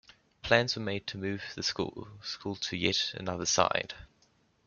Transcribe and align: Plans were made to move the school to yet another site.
Plans 0.41 0.75
were 0.75 0.81
made 0.81 1.05
to 1.05 1.17
move 1.19 1.43
the 1.53 1.61
school 1.61 2.07
to 2.55 2.75
yet 2.75 3.13
another 3.15 3.45
site. 3.45 3.93